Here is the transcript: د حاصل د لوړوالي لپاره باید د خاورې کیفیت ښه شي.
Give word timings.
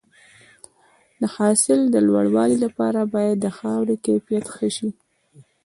د 1.21 1.23
حاصل 1.35 1.79
د 1.93 1.95
لوړوالي 2.07 2.57
لپاره 2.65 2.99
باید 3.13 3.35
د 3.41 3.47
خاورې 3.57 3.95
کیفیت 4.05 4.45
ښه 4.55 4.67
شي. 4.77 4.89